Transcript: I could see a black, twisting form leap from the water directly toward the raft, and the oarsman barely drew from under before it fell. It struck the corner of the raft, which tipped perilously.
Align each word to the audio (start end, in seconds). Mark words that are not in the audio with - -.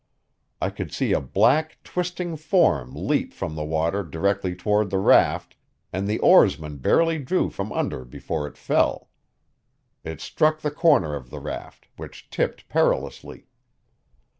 I 0.59 0.71
could 0.71 0.91
see 0.91 1.13
a 1.13 1.21
black, 1.21 1.77
twisting 1.83 2.35
form 2.35 2.91
leap 2.95 3.33
from 3.35 3.53
the 3.53 3.63
water 3.63 4.01
directly 4.01 4.55
toward 4.55 4.89
the 4.89 4.97
raft, 4.97 5.55
and 5.93 6.07
the 6.07 6.17
oarsman 6.21 6.77
barely 6.77 7.19
drew 7.19 7.51
from 7.51 7.71
under 7.71 8.03
before 8.03 8.47
it 8.47 8.57
fell. 8.57 9.09
It 10.03 10.19
struck 10.19 10.61
the 10.61 10.71
corner 10.71 11.13
of 11.13 11.29
the 11.29 11.39
raft, 11.39 11.87
which 11.97 12.31
tipped 12.31 12.67
perilously. 12.67 13.45